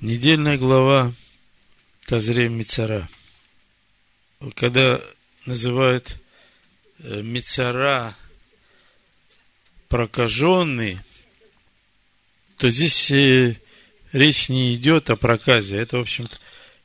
Недельная 0.00 0.56
глава 0.56 1.12
Тазре 2.06 2.48
Мицара. 2.48 3.06
Когда 4.54 4.98
называют 5.44 6.16
э, 7.00 7.20
Мицара 7.20 8.16
прокаженный, 9.90 10.98
то 12.56 12.70
здесь 12.70 13.10
э, 13.10 13.60
речь 14.12 14.48
не 14.48 14.74
идет 14.74 15.10
о 15.10 15.16
проказе. 15.16 15.76
Это, 15.76 15.98
в 15.98 16.00
общем-то, 16.00 16.38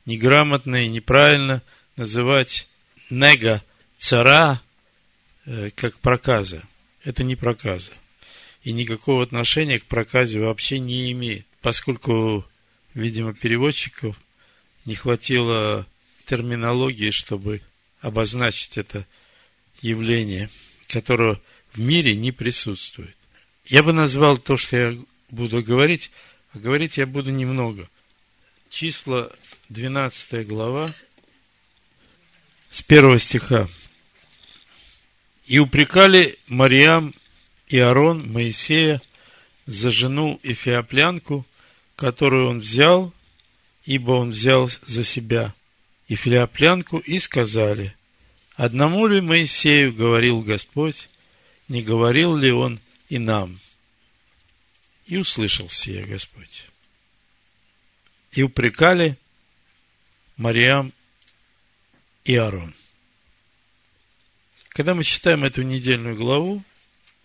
неграмотно 0.04 0.84
и 0.84 0.88
неправильно 0.88 1.62
называть 1.96 2.68
нега 3.08 3.64
цара 3.96 4.60
э, 5.46 5.70
как 5.74 5.98
проказа. 6.00 6.62
Это 7.02 7.24
не 7.24 7.34
проказа. 7.34 7.92
И 8.62 8.72
никакого 8.72 9.22
отношения 9.22 9.78
к 9.78 9.86
проказе 9.86 10.38
вообще 10.38 10.78
не 10.80 11.10
имеет, 11.12 11.46
поскольку 11.62 12.44
видимо, 12.96 13.34
переводчиков 13.34 14.16
не 14.86 14.94
хватило 14.94 15.86
терминологии, 16.24 17.10
чтобы 17.10 17.60
обозначить 18.00 18.78
это 18.78 19.06
явление, 19.82 20.48
которого 20.88 21.40
в 21.72 21.78
мире 21.78 22.16
не 22.16 22.32
присутствует. 22.32 23.14
Я 23.66 23.82
бы 23.82 23.92
назвал 23.92 24.38
то, 24.38 24.56
что 24.56 24.76
я 24.76 24.98
буду 25.30 25.62
говорить, 25.62 26.10
а 26.52 26.58
говорить 26.58 26.96
я 26.96 27.06
буду 27.06 27.30
немного. 27.30 27.88
Числа 28.70 29.30
12 29.68 30.46
глава, 30.46 30.92
с 32.70 32.82
первого 32.82 33.18
стиха. 33.18 33.68
«И 35.46 35.58
упрекали 35.58 36.38
Мариам 36.48 37.14
и 37.68 37.78
Аарон 37.78 38.32
Моисея 38.32 39.02
за 39.66 39.90
жену 39.90 40.40
Эфиоплянку, 40.42 41.46
которую 41.96 42.48
он 42.48 42.60
взял, 42.60 43.12
ибо 43.84 44.12
он 44.12 44.30
взял 44.30 44.68
за 44.68 45.02
себя 45.02 45.54
и 46.08 46.14
филиоплянку, 46.14 46.98
и 46.98 47.18
сказали, 47.18 47.96
одному 48.54 49.06
ли 49.06 49.20
Моисею 49.20 49.92
говорил 49.92 50.42
Господь, 50.42 51.08
не 51.68 51.82
говорил 51.82 52.36
ли 52.36 52.52
он 52.52 52.78
и 53.08 53.18
нам? 53.18 53.58
И 55.06 55.16
услышал 55.16 55.68
сие 55.68 56.04
Господь. 56.04 56.66
И 58.32 58.42
упрекали 58.42 59.16
Мариам 60.36 60.92
и 62.24 62.36
Аарон. 62.36 62.74
Когда 64.68 64.94
мы 64.94 65.04
читаем 65.04 65.44
эту 65.44 65.62
недельную 65.62 66.16
главу 66.16 66.62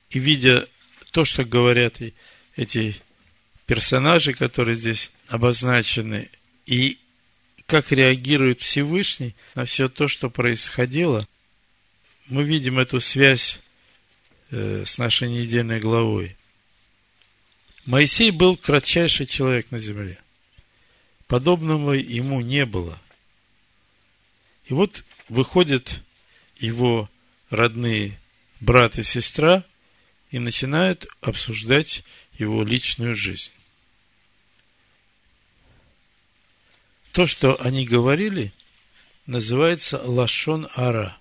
и 0.09 0.19
видя 0.19 0.69
то, 1.11 1.25
что 1.25 1.43
говорят 1.43 1.99
эти 2.55 3.01
персонажи, 3.71 4.33
которые 4.33 4.75
здесь 4.75 5.11
обозначены, 5.29 6.29
и 6.65 6.97
как 7.67 7.93
реагирует 7.93 8.59
Всевышний 8.59 9.33
на 9.55 9.63
все 9.63 9.87
то, 9.87 10.09
что 10.09 10.29
происходило, 10.29 11.25
мы 12.27 12.43
видим 12.43 12.79
эту 12.79 12.99
связь 12.99 13.61
э, 14.49 14.83
с 14.85 14.97
нашей 14.97 15.29
недельной 15.29 15.79
главой. 15.79 16.35
Моисей 17.85 18.31
был 18.31 18.57
кратчайший 18.57 19.25
человек 19.25 19.71
на 19.71 19.79
земле. 19.79 20.17
Подобного 21.27 21.93
ему 21.93 22.41
не 22.41 22.65
было. 22.65 23.01
И 24.65 24.73
вот 24.73 25.05
выходят 25.29 26.01
его 26.57 27.09
родные 27.49 28.19
брат 28.59 28.99
и 28.99 29.03
сестра 29.03 29.63
и 30.29 30.39
начинают 30.39 31.07
обсуждать 31.21 32.03
его 32.37 32.65
личную 32.65 33.15
жизнь. 33.15 33.51
То, 37.11 37.27
что 37.27 37.59
они 37.61 37.85
говорили, 37.85 38.53
называется 39.25 40.01
лашон 40.03 40.67
ара. 40.75 41.17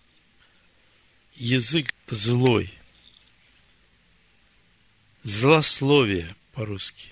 Язык 1.35 1.93
злой. 2.09 2.73
Злословие 5.23 6.35
по-русски. 6.53 7.09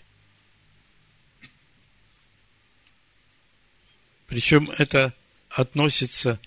Причем 4.26 4.70
это 4.78 5.14
относится, 5.48 6.38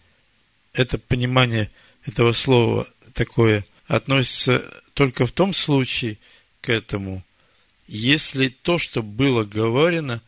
это 0.73 0.97
понимание 0.97 1.71
этого 2.05 2.31
слова 2.33 2.87
такое, 3.13 3.65
относится 3.87 4.81
только 4.93 5.25
в 5.25 5.31
том 5.31 5.53
случае 5.53 6.17
к 6.61 6.69
этому, 6.69 7.23
если 7.87 8.49
то, 8.49 8.77
что 8.77 9.01
было 9.01 9.43
говорено, 9.43 10.21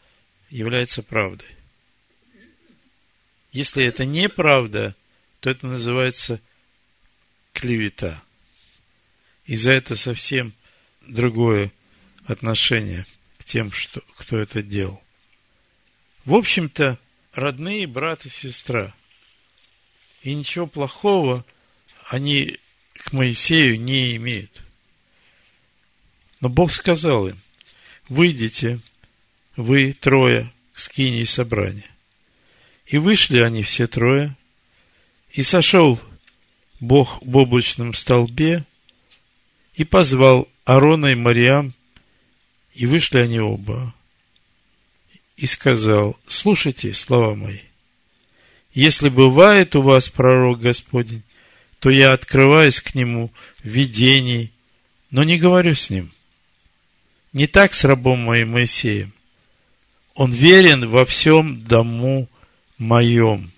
является 0.49 1.03
правдой. 1.03 1.47
Если 3.53 3.85
это 3.85 4.03
неправда, 4.03 4.95
то 5.39 5.49
это 5.49 5.67
называется 5.67 6.41
клевета. 7.53 8.21
И 9.45 9.55
за 9.55 9.71
это 9.71 9.95
совсем 9.95 10.53
другое 11.01 11.71
отношение 12.25 13.05
к 13.37 13.45
тем, 13.45 13.71
что, 13.71 14.01
кто 14.17 14.37
это 14.37 14.63
делал. 14.63 15.01
В 16.25 16.33
общем-то, 16.33 16.97
родные 17.33 17.85
брат 17.85 18.25
и 18.25 18.29
сестра. 18.29 18.93
И 20.23 20.33
ничего 20.33 20.65
плохого 20.65 21.45
они 22.07 22.57
к 22.93 23.13
Моисею 23.13 23.79
не 23.79 24.15
имеют. 24.15 24.63
Но 26.39 26.49
Бог 26.49 26.71
сказал 26.71 27.27
им, 27.27 27.39
выйдите, 28.09 28.79
вы 29.55 29.93
трое, 29.93 30.51
к 30.73 30.79
скине 30.79 31.25
собрания. 31.25 31.92
И 32.85 32.97
вышли 32.97 33.39
они 33.39 33.63
все 33.63 33.87
трое, 33.87 34.35
и 35.31 35.41
сошел 35.43 35.99
Бог 36.79 37.19
в 37.21 37.37
облачном 37.37 37.93
столбе, 37.93 38.65
и 39.73 39.83
позвал 39.83 40.47
Аарона 40.65 41.07
и 41.07 41.15
Мариам, 41.15 41.73
и 42.73 42.85
вышли 42.85 43.19
они 43.19 43.39
оба. 43.39 43.93
И 45.37 45.45
сказал, 45.45 46.17
слушайте 46.27 46.93
слова 46.93 47.35
мои. 47.35 47.59
Если 48.73 49.09
бывает 49.09 49.75
у 49.75 49.81
вас 49.81 50.09
пророк 50.09 50.59
Господень, 50.59 51.23
то 51.79 51.89
я 51.89 52.13
открываюсь 52.13 52.81
к 52.81 52.95
нему 52.95 53.31
в 53.63 53.67
видении, 53.67 54.51
но 55.11 55.23
не 55.23 55.37
говорю 55.37 55.75
с 55.75 55.89
ним. 55.89 56.11
Не 57.33 57.47
так 57.47 57.73
с 57.73 57.83
рабом 57.83 58.19
моим 58.19 58.51
Моисеем. 58.51 59.13
Он 60.15 60.31
верен 60.31 60.89
во 60.89 61.05
всем 61.05 61.63
дому 61.63 62.29
моем. 62.77 63.51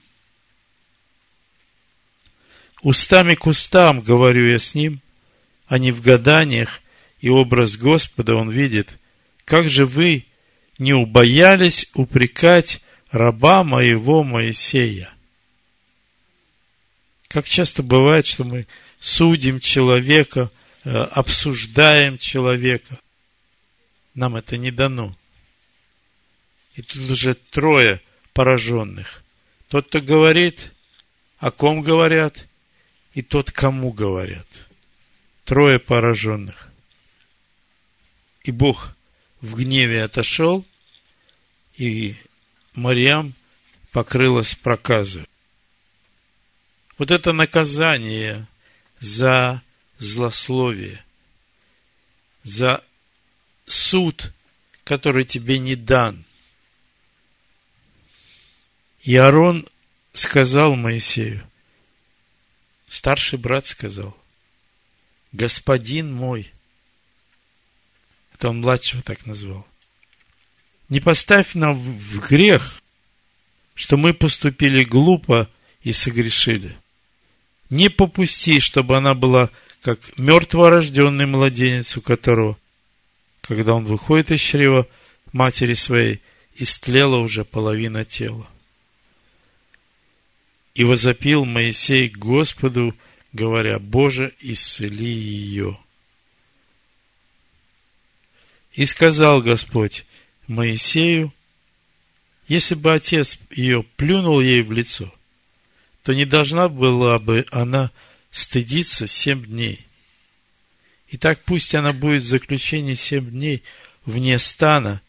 Устами 2.81 3.35
к 3.35 3.47
устам 3.47 4.01
говорю 4.01 4.47
я 4.47 4.59
с 4.59 4.75
ним, 4.75 5.01
а 5.67 5.77
не 5.79 5.91
в 5.91 6.01
гаданиях, 6.01 6.81
и 7.19 7.29
образ 7.29 7.77
Господа 7.77 8.35
он 8.35 8.51
видит. 8.51 8.99
Как 9.45 9.69
же 9.69 9.85
вы 9.85 10.25
не 10.77 10.93
убоялись 10.93 11.87
упрекать 11.93 12.81
раба 13.09 13.63
моего 13.63 14.23
Моисея? 14.23 15.11
Как 17.27 17.47
часто 17.47 17.81
бывает, 17.81 18.27
что 18.27 18.43
мы 18.43 18.67
судим 18.99 19.59
человека, 19.59 20.51
э, 20.83 20.89
обсуждаем 20.89 22.17
человека. 22.17 22.99
Нам 24.13 24.35
это 24.35 24.57
не 24.57 24.71
дано. 24.71 25.17
И 26.75 26.81
тут 26.81 27.09
уже 27.09 27.33
трое 27.33 28.01
пораженных. 28.35 29.23
Тот, 29.69 29.87
кто 29.87 30.01
говорит, 30.01 30.73
о 31.39 31.51
ком 31.51 31.81
говорят, 31.81 32.47
и 33.13 33.21
тот, 33.21 33.49
кому 33.49 33.93
говорят. 33.93 34.45
Трое 35.45 35.79
пораженных. 35.79 36.69
И 38.43 38.51
Бог 38.51 38.93
в 39.39 39.55
гневе 39.55 40.03
отошел, 40.03 40.65
и 41.77 42.15
Мариам 42.73 43.33
покрылась 43.91 44.53
проказом. 44.53 45.25
Вот 46.97 47.11
это 47.11 47.31
наказание 47.31 48.47
за 48.99 49.61
злословие, 49.97 51.03
за 52.43 52.83
суд, 53.65 54.33
который 54.83 55.23
тебе 55.23 55.57
не 55.57 55.77
дан– 55.77 56.25
и 59.05 59.15
Аарон 59.17 59.67
сказал 60.13 60.75
Моисею, 60.75 61.47
старший 62.87 63.37
брат 63.37 63.67
сказал, 63.67 64.17
господин 65.31 66.11
мой, 66.11 66.51
это 68.33 68.49
он 68.49 68.61
младшего 68.61 69.03
так 69.03 69.27
назвал, 69.27 69.65
не 70.89 70.99
поставь 70.99 71.53
нам 71.53 71.77
в 71.77 72.19
грех, 72.27 72.81
что 73.75 73.95
мы 73.95 74.13
поступили 74.15 74.83
глупо 74.83 75.49
и 75.83 75.93
согрешили. 75.93 76.75
Не 77.69 77.89
попусти, 77.89 78.59
чтобы 78.59 78.97
она 78.97 79.13
была 79.13 79.49
как 79.81 80.17
мертворожденный 80.17 81.27
младенец, 81.27 81.95
у 81.97 82.01
которого, 82.01 82.57
когда 83.41 83.75
он 83.75 83.85
выходит 83.85 84.31
из 84.31 84.39
чрева 84.39 84.87
матери 85.31 85.75
своей, 85.75 86.21
истлела 86.55 87.17
уже 87.17 87.43
половина 87.43 88.05
тела. 88.05 88.49
И 90.75 90.83
возопил 90.83 91.45
Моисей 91.45 92.09
к 92.09 92.17
Господу, 92.17 92.93
говоря, 93.31 93.79
Боже, 93.79 94.33
исцели 94.41 95.05
ее. 95.05 95.79
И 98.73 98.85
сказал 98.85 99.41
Господь 99.41 100.05
Моисею, 100.47 101.33
если 102.47 102.75
бы 102.75 102.93
отец 102.93 103.39
ее 103.49 103.83
плюнул 103.83 104.41
ей 104.41 104.61
в 104.61 104.71
лицо, 104.73 105.11
то 106.03 106.13
не 106.13 106.25
должна 106.25 106.67
была 106.67 107.19
бы 107.19 107.45
она 107.51 107.89
стыдиться 108.29 109.07
семь 109.07 109.45
дней. 109.45 109.85
И 111.07 111.17
так 111.17 111.41
пусть 111.43 111.73
она 111.73 111.93
будет 111.93 112.23
в 112.23 112.27
заключении 112.27 112.95
семь 112.95 113.31
дней 113.31 113.63
вне 114.05 114.37
стана, 114.37 115.01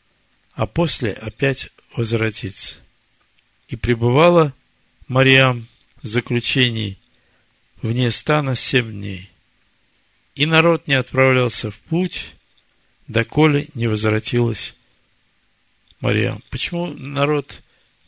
а 0.52 0.66
после 0.68 1.12
опять 1.12 1.70
возвратится. 1.96 2.76
И 3.68 3.74
пребывала 3.74 4.54
Мариам 5.08 5.68
в 6.02 6.06
заключении 6.06 6.98
вне 7.80 8.10
стана 8.10 8.56
семь 8.56 8.90
дней. 8.92 9.30
И 10.34 10.46
народ 10.46 10.88
не 10.88 10.94
отправлялся 10.94 11.70
в 11.70 11.78
путь, 11.80 12.34
доколе 13.06 13.68
не 13.74 13.86
возвратилась 13.86 14.74
Мариам. 16.00 16.42
Почему 16.50 16.86
народ 16.88 17.62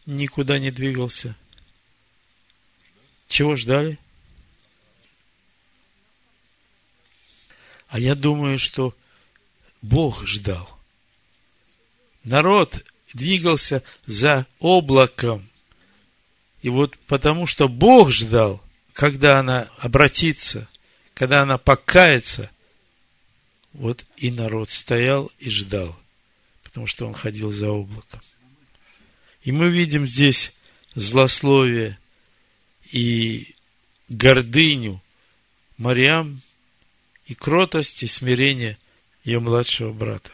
никуда 0.07 0.59
не 0.59 0.71
двигался? 0.71 1.37
Чего 3.29 3.57
ждали? 3.57 3.99
А 7.89 7.99
я 7.99 8.15
думаю, 8.15 8.59
что 8.59 8.95
Бог 9.81 10.27
ждал. 10.27 10.79
Народ 12.25 12.85
двигался 13.15 13.83
за 14.05 14.47
облаком. 14.59 15.48
И 16.63 16.69
вот 16.69 16.99
потому 17.07 17.47
что 17.47 17.69
Бог 17.69 18.11
ждал, 18.11 18.63
когда 18.93 19.39
она 19.39 19.69
обратится, 19.79 20.69
когда 21.15 21.43
она 21.43 21.59
покается, 21.59 22.51
вот 23.73 24.05
и 24.17 24.31
народ 24.31 24.71
стоял 24.71 25.31
и 25.39 25.51
ждал, 25.51 25.97
потому 26.65 26.87
что 26.87 27.07
он 27.07 27.15
ходил 27.15 27.53
за 27.53 27.71
облаком. 27.71 28.21
И 29.43 29.53
мы 29.53 29.71
видим 29.71 30.07
здесь 30.07 30.53
злословие 30.95 31.99
и 32.91 33.55
гордыню 34.09 35.01
Мариам 35.77 36.43
и 37.27 37.35
кротость 37.35 38.03
и 38.03 38.07
смирение 38.07 38.79
ее 39.23 39.39
младшего 39.39 39.93
брата. 39.93 40.33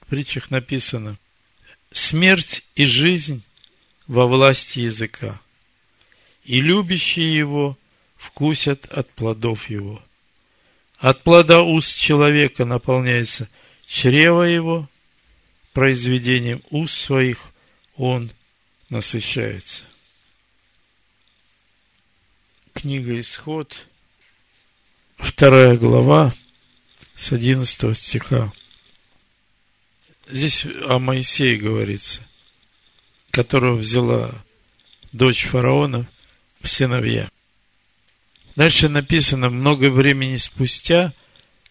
В 0.00 0.06
притчах 0.06 0.50
написано 0.50 1.16
«Смерть 1.92 2.64
и 2.74 2.86
жизнь 2.86 3.42
во 4.06 4.26
власти 4.26 4.80
языка, 4.80 5.40
и 6.44 6.60
любящие 6.60 7.34
его 7.36 7.78
вкусят 8.16 8.86
от 8.86 9.08
плодов 9.10 9.70
его». 9.70 10.02
От 10.98 11.22
плода 11.22 11.60
уст 11.62 12.00
человека 12.00 12.64
наполняется 12.64 13.50
чрево 13.86 14.42
его, 14.42 14.88
произведением 15.74 16.62
уст 16.70 16.94
своих 16.94 17.52
он 17.96 18.30
насыщается. 18.88 19.82
Книга 22.72 23.20
Исход, 23.20 23.86
вторая 25.18 25.76
глава, 25.76 26.32
с 27.14 27.32
11 27.32 27.96
стиха. 27.98 28.52
Здесь 30.26 30.64
о 30.86 30.98
Моисее 30.98 31.56
говорится, 31.58 32.22
которого 33.34 33.74
взяла 33.74 34.30
дочь 35.12 35.44
фараона 35.44 36.08
в 36.60 36.68
сыновья. 36.68 37.28
Дальше 38.54 38.88
написано, 38.88 39.50
много 39.50 39.90
времени 39.90 40.36
спустя, 40.36 41.12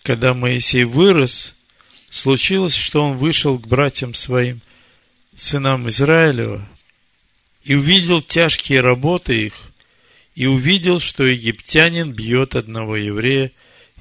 когда 0.03 0.33
Моисей 0.33 0.83
вырос, 0.83 1.55
случилось, 2.09 2.75
что 2.75 3.01
он 3.01 3.17
вышел 3.17 3.57
к 3.57 3.65
братьям 3.65 4.13
своим, 4.13 4.61
сынам 5.35 5.87
Израилева, 5.87 6.67
и 7.63 7.75
увидел 7.75 8.21
тяжкие 8.21 8.81
работы 8.81 9.45
их, 9.45 9.53
и 10.35 10.45
увидел, 10.45 10.99
что 10.99 11.23
египтянин 11.23 12.11
бьет 12.11 12.55
одного 12.55 12.97
еврея 12.97 13.51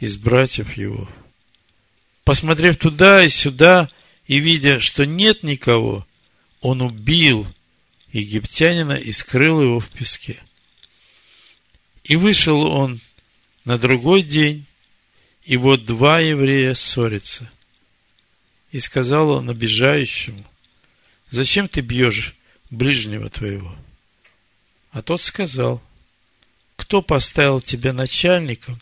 из 0.01 0.17
братьев 0.17 0.77
его. 0.77 1.09
Посмотрев 2.25 2.77
туда 2.77 3.23
и 3.23 3.29
сюда, 3.29 3.89
и 4.27 4.41
видя, 4.41 4.81
что 4.81 5.07
нет 5.07 5.45
никого, 5.45 6.05
он 6.63 6.81
убил 6.81 7.47
египтянина 8.13 8.93
и 8.93 9.13
скрыл 9.13 9.61
его 9.61 9.81
в 9.81 9.89
песке. 9.91 10.41
И 12.05 12.17
вышел 12.17 12.63
он 12.63 13.01
на 13.65 13.79
другой 13.79 14.23
день, 14.23 14.65
и 15.45 15.57
вот 15.57 15.85
два 15.85 16.21
еврея 16.21 16.75
ссорятся. 16.75 17.51
И 18.71 18.81
сказал 18.81 19.31
он 19.31 19.51
обижающему, 19.51 20.45
зачем 21.29 21.69
ты 21.69 21.81
бьешь 21.81 22.35
ближнего 22.71 23.29
твоего? 23.29 23.77
А 24.93 25.03
тот 25.03 25.21
сказал, 25.21 25.83
кто 26.77 27.03
поставил 27.03 27.61
тебя 27.61 27.93
начальником 27.93 28.81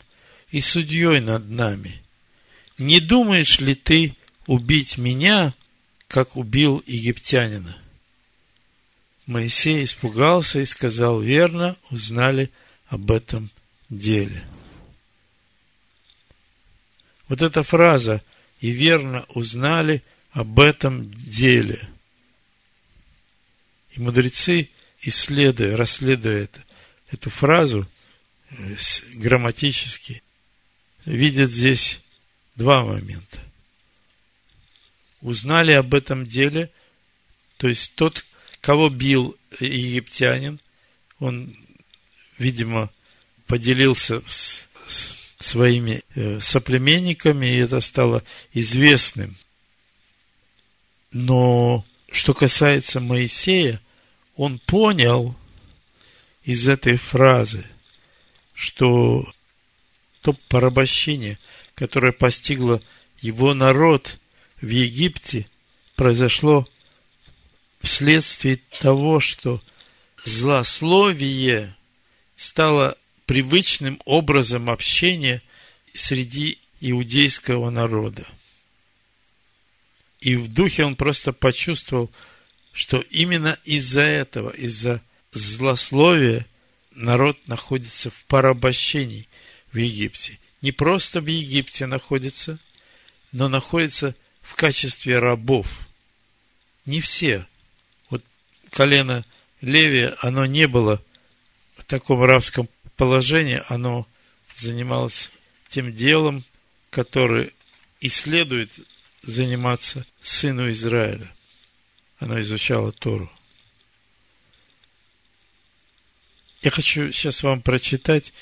и 0.50 0.60
судьей 0.60 1.20
над 1.20 1.48
нами? 1.48 2.02
Не 2.78 3.00
думаешь 3.00 3.58
ли 3.60 3.74
ты 3.74 4.16
убить 4.46 4.98
меня, 4.98 5.54
как 6.10 6.36
убил 6.36 6.82
египтянина? 6.88 7.78
Моисей 9.26 9.84
испугался 9.84 10.58
и 10.58 10.64
сказал, 10.64 11.20
верно, 11.20 11.76
узнали 11.90 12.50
об 12.88 13.12
этом 13.12 13.48
деле. 13.88 14.42
Вот 17.28 17.42
эта 17.42 17.62
фраза 17.62 18.24
«и 18.60 18.70
верно 18.70 19.24
узнали 19.28 20.02
об 20.32 20.58
этом 20.58 21.14
деле». 21.14 21.80
И 23.92 24.00
мудрецы, 24.00 24.68
исследуя, 25.02 25.76
расследуя 25.76 26.42
это, 26.42 26.64
эту 27.12 27.30
фразу 27.30 27.86
э, 28.50 28.76
грамматически, 29.14 30.24
видят 31.04 31.52
здесь 31.52 32.00
два 32.56 32.84
момента. 32.84 33.38
Узнали 35.20 35.72
об 35.72 35.94
этом 35.94 36.26
деле, 36.26 36.70
то 37.58 37.68
есть 37.68 37.94
тот, 37.94 38.24
кого 38.60 38.88
бил 38.88 39.36
египтянин, 39.60 40.60
он 41.18 41.54
видимо, 42.40 42.90
поделился 43.46 44.22
с, 44.26 44.66
с 44.88 45.12
своими 45.38 46.02
э, 46.14 46.40
соплеменниками, 46.40 47.46
и 47.46 47.58
это 47.58 47.80
стало 47.80 48.24
известным. 48.52 49.36
Но 51.12 51.84
что 52.10 52.34
касается 52.34 53.00
Моисея, 53.00 53.80
он 54.36 54.58
понял 54.58 55.36
из 56.44 56.66
этой 56.66 56.96
фразы, 56.96 57.64
что 58.54 59.30
то 60.22 60.32
порабощение, 60.48 61.38
которое 61.74 62.12
постигло 62.12 62.80
его 63.20 63.52
народ 63.52 64.18
в 64.60 64.68
Египте, 64.68 65.48
произошло 65.96 66.68
вследствие 67.82 68.60
того, 68.78 69.20
что 69.20 69.62
злословие 70.24 71.74
стало 72.36 72.96
привычным 73.26 74.00
образом 74.04 74.68
общения 74.70 75.42
среди 75.94 76.58
иудейского 76.80 77.70
народа. 77.70 78.26
И 80.20 80.36
в 80.36 80.52
духе 80.52 80.84
он 80.84 80.96
просто 80.96 81.32
почувствовал, 81.32 82.10
что 82.72 83.00
именно 83.10 83.58
из-за 83.64 84.02
этого, 84.02 84.50
из-за 84.50 85.02
злословия 85.32 86.46
народ 86.90 87.38
находится 87.46 88.10
в 88.10 88.24
порабощении 88.24 89.28
в 89.72 89.78
Египте. 89.78 90.38
Не 90.60 90.72
просто 90.72 91.20
в 91.20 91.26
Египте 91.26 91.86
находится, 91.86 92.58
но 93.32 93.48
находится 93.48 94.10
в 94.10 94.29
качестве 94.54 95.18
рабов. 95.18 95.66
Не 96.86 97.00
все. 97.00 97.46
Вот 98.08 98.24
колено 98.70 99.24
Левия, 99.60 100.16
оно 100.20 100.46
не 100.46 100.66
было 100.66 101.02
таком 101.90 102.22
рабском 102.22 102.68
положении 102.96 103.62
оно 103.66 104.06
занималось 104.54 105.32
тем 105.66 105.92
делом, 105.92 106.44
который 106.90 107.52
и 107.98 108.08
следует 108.08 108.70
заниматься 109.22 110.06
сыну 110.20 110.70
Израиля. 110.70 111.28
Оно 112.20 112.40
изучало 112.42 112.92
Тору. 112.92 113.30
Я 116.62 116.70
хочу 116.70 117.10
сейчас 117.10 117.42
вам 117.42 117.60
прочитать 117.60 118.32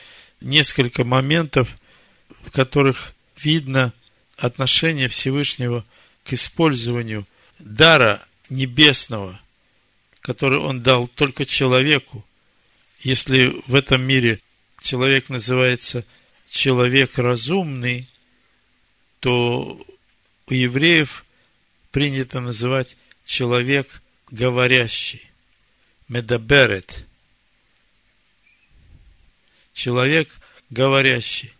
несколько 0.42 1.04
моментов, 1.04 1.78
в 2.42 2.50
которых 2.50 3.14
видно 3.36 3.94
отношение 4.38 5.08
Всевышнего 5.08 5.84
к 6.24 6.32
использованию 6.32 7.26
дара 7.58 8.24
небесного, 8.48 9.38
который 10.20 10.58
Он 10.58 10.80
дал 10.80 11.08
только 11.08 11.44
человеку, 11.44 12.24
если 13.00 13.54
в 13.66 13.74
этом 13.74 14.02
мире 14.02 14.40
человек 14.80 15.28
называется 15.28 16.04
человек 16.48 17.18
разумный, 17.18 18.08
то 19.20 19.84
у 20.46 20.54
евреев 20.54 21.24
принято 21.90 22.40
называть 22.40 22.96
человек 23.24 24.02
говорящий. 24.30 25.22
Медаберет. 26.08 27.06
Человек 29.74 30.28
говорящий. 30.70 31.52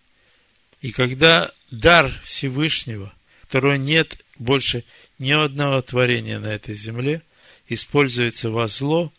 И 0.81 0.93
когда 0.93 1.53
дар 1.71 2.13
Всевышнего, 2.25 3.13
которого 3.43 3.75
нет 3.75 4.25
больше 4.39 4.85
ни 5.19 5.31
одного 5.31 5.83
творения 5.83 6.39
на 6.39 6.47
этой 6.47 6.75
земле, 6.75 7.23
используется 7.69 8.51
во 8.51 8.69
зло, 8.69 9.13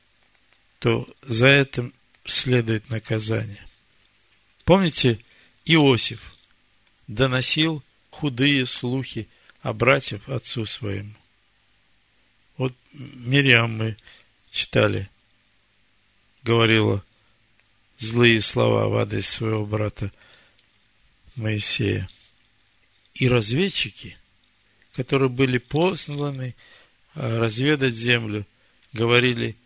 то 0.80 1.08
за 1.24 1.48
это 1.48 1.92
следует 2.26 2.90
наказание. 2.90 3.66
Помните, 4.66 5.20
Иосиф 5.66 6.36
доносил 7.08 7.84
худые 8.12 8.66
слухи 8.66 9.28
о 9.62 9.74
братьев 9.74 10.28
отцу 10.30 10.66
своему. 10.66 11.14
Вот 12.58 12.74
Мириам 12.94 13.78
мы 13.78 13.98
читали, 14.52 15.10
говорила 16.44 17.04
злые 17.98 18.42
слова 18.42 18.88
в 18.88 18.96
адрес 18.96 19.28
своего 19.28 19.66
брата 19.66 20.12
Моисея. 21.36 22.10
И 23.20 23.28
разведчики, 23.28 24.18
которые 24.94 25.30
были 25.30 25.58
посланы 25.58 26.56
а, 27.14 27.38
разведать 27.38 27.94
землю, 27.94 28.48
говорили 28.94 29.58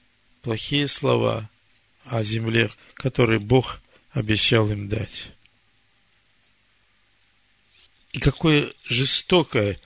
плохие 0.42 0.88
слова 0.88 1.50
о 2.06 2.24
земле, 2.24 2.72
которые 2.96 3.40
Бог 3.40 3.80
обещал 4.12 4.72
им 4.72 4.90
дать. 4.90 5.32
И 8.12 8.20
какое 8.20 8.74
жестокое, 8.86 9.80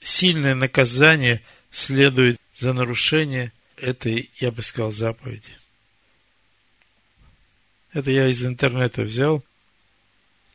сильное 0.00 0.54
наказание 0.54 1.42
следует 1.72 2.40
за 2.56 2.72
нарушение 2.72 3.52
этой, 3.76 4.30
я 4.36 4.52
бы 4.52 4.62
сказал, 4.62 4.92
заповеди. 4.92 5.52
Это 7.92 8.12
я 8.12 8.28
из 8.28 8.46
интернета 8.46 9.02
взял. 9.02 9.44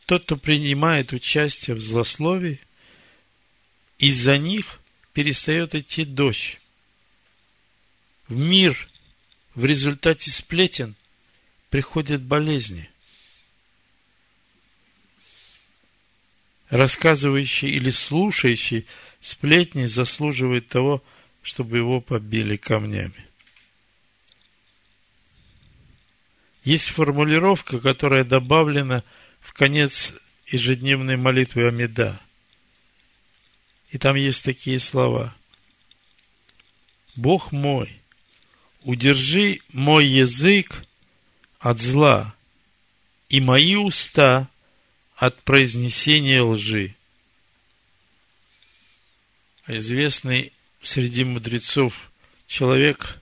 Тот, 0.05 0.23
кто 0.23 0.37
принимает 0.37 1.13
участие 1.13 1.75
в 1.75 1.81
злословии, 1.81 2.59
из-за 3.97 4.37
них 4.37 4.79
перестает 5.13 5.73
идти 5.73 6.05
дождь. 6.05 6.59
В 8.27 8.35
мир 8.35 8.89
в 9.55 9.65
результате 9.65 10.29
сплетен 10.29 10.95
приходят 11.69 12.21
болезни. 12.21 12.89
Рассказывающий 16.69 17.69
или 17.69 17.89
слушающий 17.89 18.85
сплетни 19.21 19.85
заслуживает 19.85 20.67
того, 20.67 21.03
чтобы 21.41 21.77
его 21.77 22.01
побили 22.01 22.57
камнями. 22.57 23.25
Есть 26.63 26.89
формулировка, 26.89 27.79
которая 27.79 28.23
добавлена 28.23 29.03
в 29.45 29.53
конец 29.53 30.13
ежедневной 30.47 31.17
молитвы 31.17 31.67
Амида. 31.67 32.19
И 33.91 33.99
там 33.99 34.15
есть 34.15 34.43
такие 34.43 34.79
слова. 34.79 35.35
Бог 37.15 37.51
мой, 37.51 38.01
удержи 38.81 39.59
мой 39.71 40.07
язык 40.07 40.83
от 41.59 41.79
зла 41.79 42.35
и 43.29 43.39
мои 43.39 43.75
уста 43.75 44.49
от 45.15 45.39
произнесения 45.43 46.41
лжи. 46.41 46.95
Известный 49.67 50.53
среди 50.81 51.23
мудрецов 51.23 52.11
человек, 52.47 53.21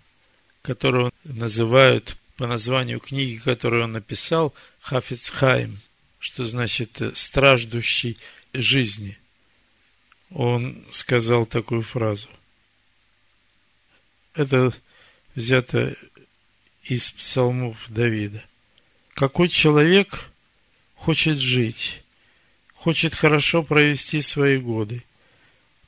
которого 0.62 1.12
называют 1.25 2.18
по 2.38 2.48
названию 2.48 3.01
книги, 3.01 3.38
которую 3.38 3.84
он 3.84 3.92
написал, 3.92 4.53
Хафиц 4.80 5.30
Хайм, 5.30 5.80
что 6.24 6.46
значит 6.46 7.01
э, 7.01 7.12
страждущий 7.15 8.18
жизни. 8.53 9.18
Он 10.30 10.86
сказал 10.89 11.46
такую 11.46 11.82
фразу. 11.82 12.30
Это 14.34 14.74
взято 15.36 15.94
из 16.84 17.12
псалмов 17.12 17.77
Давида. 17.89 18.42
Какой 19.15 19.50
человек 19.50 20.30
хочет 20.96 21.39
жить, 21.39 22.01
хочет 22.74 23.13
хорошо 23.13 23.62
провести 23.62 24.22
свои 24.22 24.60
годы? 24.60 25.03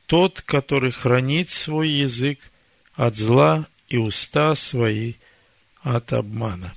Тот, 0.06 0.42
который 0.42 0.92
хранит 0.92 1.50
свой 1.50 1.88
язык 1.88 2.52
от 2.96 3.16
зла 3.16 3.66
и 3.88 3.96
уста 3.96 4.54
свои 4.56 5.14
от 5.82 6.12
обмана. 6.12 6.76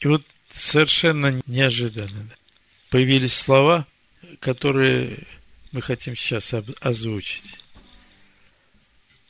И 0.00 0.08
вот 0.08 0.24
совершенно 0.58 1.40
неожиданно 1.46 2.28
появились 2.90 3.34
слова, 3.34 3.86
которые 4.40 5.18
мы 5.72 5.82
хотим 5.82 6.16
сейчас 6.16 6.54
озвучить. 6.80 7.44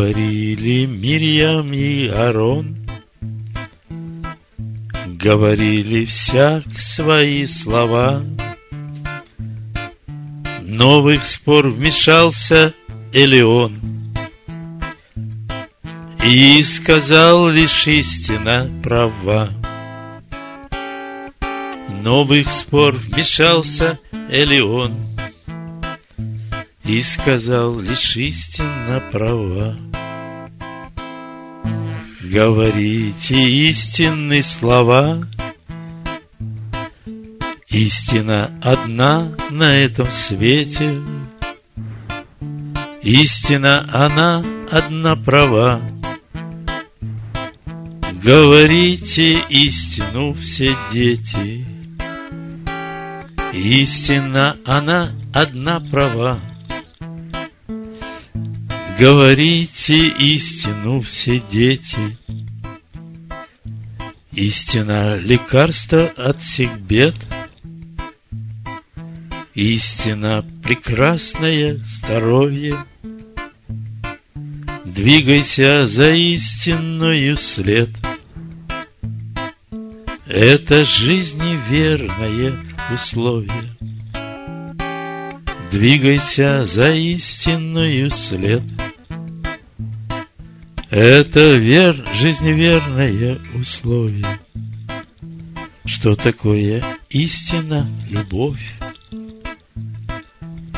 Говорили 0.00 0.86
Мирьям 0.86 1.74
и 1.74 2.08
Арон, 2.08 2.88
Говорили 5.06 6.06
всяк 6.06 6.64
свои 6.78 7.46
слова. 7.46 8.22
Новых 10.62 11.26
спор 11.26 11.68
вмешался 11.68 12.72
Элеон 13.12 13.76
И 16.24 16.62
сказал 16.64 17.50
лишь 17.50 17.86
истина 17.86 18.70
права. 18.82 19.50
Новых 22.02 22.50
спор 22.50 22.94
вмешался 22.94 23.98
Элеон 24.30 25.09
и 26.84 27.02
сказал 27.02 27.78
лишь 27.78 28.16
истинно 28.16 29.02
права. 29.12 29.76
Говорите 32.22 33.34
истинные 33.34 34.42
слова, 34.42 35.18
Истина 37.70 38.50
одна 38.62 39.28
на 39.50 39.76
этом 39.76 40.10
свете, 40.10 41.00
Истина 43.02 43.88
она 43.92 44.44
одна 44.70 45.14
права. 45.14 45.80
Говорите 48.22 49.38
истину 49.48 50.34
все 50.34 50.76
дети, 50.92 51.64
Истина 53.52 54.56
она 54.66 55.10
одна 55.32 55.78
права. 55.78 56.40
Говорите 59.00 60.08
истину 60.08 61.00
все 61.00 61.40
дети. 61.50 62.18
Истина 64.34 65.16
лекарство 65.16 66.12
от 66.18 66.42
всех 66.42 66.78
бед. 66.80 67.14
Истина 69.54 70.44
прекрасное 70.62 71.80
здоровье. 71.86 72.76
Двигайся 74.84 75.88
за 75.88 76.10
истинную 76.10 77.38
след. 77.38 77.88
Это 80.26 80.84
жизни 80.84 81.58
верное 81.70 82.62
условие. 82.92 83.64
Двигайся 85.70 86.66
за 86.66 86.92
истинную 86.92 88.10
след. 88.10 88.60
Это 90.90 91.54
вер, 91.54 92.04
жизневерное 92.14 93.38
условие. 93.54 94.26
Что 95.84 96.16
такое 96.16 96.82
истина, 97.08 97.88
любовь? 98.08 98.74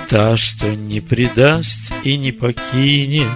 Та, 0.09 0.37
что 0.37 0.77
не 0.77 1.01
предаст 1.01 1.95
и 2.05 2.19
не 2.19 2.31
покинет. 2.31 3.27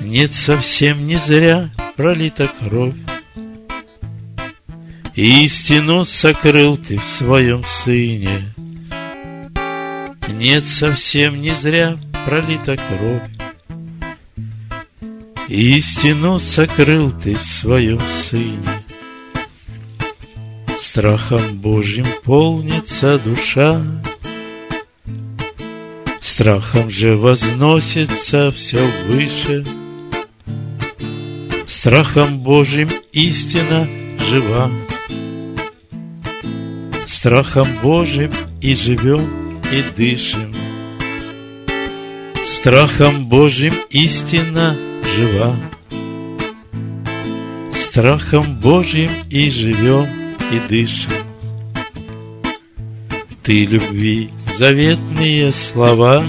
Нет, 0.00 0.32
совсем 0.32 1.08
не 1.08 1.16
зря 1.16 1.70
пролита 1.96 2.48
кровь. 2.60 2.94
Истину 5.16 6.04
сокрыл 6.04 6.76
ты 6.76 7.00
в 7.00 7.04
своем 7.04 7.64
сыне. 7.64 8.54
Нет, 10.28 10.64
совсем 10.64 11.40
не 11.40 11.52
зря 11.52 11.98
пролита 12.24 12.76
кровь. 12.76 13.37
Истину 15.48 16.38
сокрыл 16.38 17.10
ты 17.10 17.34
в 17.34 17.44
своем 17.44 18.00
сыне. 18.00 18.84
Страхом 20.78 21.58
Божьим 21.58 22.06
полнится 22.24 23.18
душа, 23.18 23.82
Страхом 26.38 26.88
же 26.88 27.16
возносится 27.16 28.52
все 28.52 28.78
выше. 29.08 29.66
Страхом 31.66 32.38
Божьим 32.38 32.88
истина 33.10 33.88
жива. 34.20 34.70
Страхом 37.08 37.66
Божьим 37.82 38.32
и 38.60 38.76
живем, 38.76 39.58
и 39.72 39.82
дышим. 39.96 40.54
Страхом 42.46 43.26
Божьим 43.26 43.74
истина 43.90 44.76
жива. 45.18 45.56
Страхом 47.72 48.60
Божьим 48.60 49.10
и 49.30 49.50
живем, 49.50 50.06
и 50.52 50.68
дышим. 50.68 51.10
Ты 53.42 53.64
любви 53.64 54.30
заветные 54.56 55.52
слова 55.52 56.24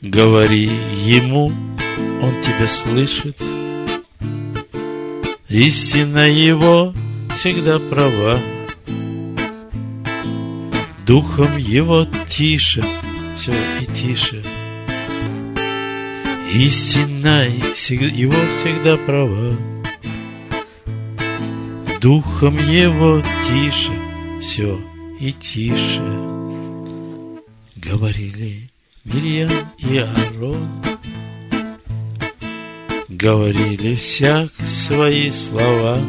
Говори 0.00 0.70
ему, 1.04 1.52
он 2.22 2.40
тебя 2.40 2.66
слышит. 2.66 3.36
Истина 5.48 6.28
его 6.28 6.94
всегда 7.38 7.78
права. 7.78 8.40
Духом 11.06 11.58
его 11.58 12.06
тише, 12.28 12.82
все 13.36 13.52
и 13.80 13.86
тише. 13.86 14.42
Истина 16.52 17.46
его 17.46 18.34
всегда 18.52 18.96
права. 18.96 19.56
Духом 22.00 22.56
его 22.68 23.22
тише, 23.46 23.92
все 24.42 24.80
и 25.20 25.32
тише. 25.32 26.02
Говорили 27.76 28.68
Мирьям 29.04 29.50
и 29.78 29.98
Аарон, 29.98 30.82
Говорили 33.08 33.94
всяк 33.94 34.50
свои 34.64 35.30
слова, 35.30 36.00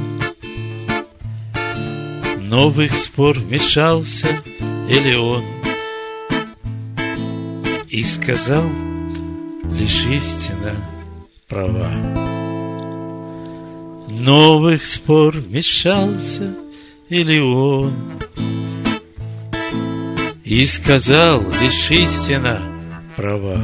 Но 2.39 2.69
в 2.69 2.81
их 2.81 2.95
спор 2.95 3.37
вмешался 3.37 4.41
Элеон 4.89 5.43
И 7.89 8.01
сказал 8.01 8.63
лишь 9.71 10.05
истина 10.05 10.75
права. 11.47 11.91
Новых 14.07 14.85
спор 14.85 15.35
вмешался 15.37 16.55
или 17.09 17.39
он 17.39 17.93
И 20.43 20.65
сказал 20.65 21.41
лишь 21.61 21.91
истина 21.91 22.61
права 23.15 23.57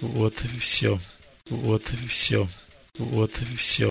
Вот 0.00 0.34
и 0.44 0.58
все, 0.58 0.98
вот 1.50 1.84
и 1.92 2.06
все, 2.06 2.48
вот 2.98 3.32
и 3.40 3.56
все. 3.56 3.88